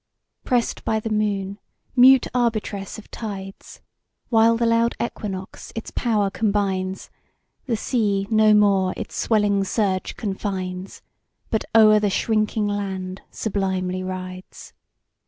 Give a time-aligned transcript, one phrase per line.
[0.45, 1.59] PRESS'D by the moon,
[1.95, 3.81] mute arbitress of tides,
[4.29, 7.11] While the loud equinox its power combines,
[7.67, 11.03] The sea no more its swelling surge confines,
[11.51, 14.73] But o'er the shrinking land sublimely rides.